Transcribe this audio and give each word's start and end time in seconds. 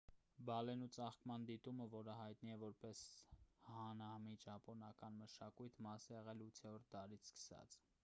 բալենու 0.49 0.87
ծաղկման 0.95 1.45
դիտումը 1.49 1.85
որը 1.91 2.15
հայտնի 2.21 2.55
է 2.57 2.57
որպես 2.65 3.03
հանամի 3.69 4.35
ճապոնական 4.47 5.23
մշակույթի 5.23 5.89
մասն 5.91 6.17
է 6.19 6.23
եղել 6.23 6.47
8-րդ 6.51 6.93
դարից 6.99 7.33
սկսած 7.35 7.83